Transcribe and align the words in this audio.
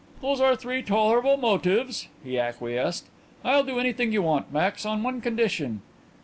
"Those 0.19 0.41
are 0.41 0.55
three 0.55 0.81
tolerable 0.81 1.37
motives," 1.37 2.07
he 2.23 2.39
acquiesced. 2.39 3.05
"I'll 3.45 3.63
do 3.63 3.77
anything 3.77 4.11
you 4.11 4.23
want, 4.23 4.51
Max, 4.51 4.83
on 4.83 5.03
one 5.03 5.21
condition." 5.21 5.83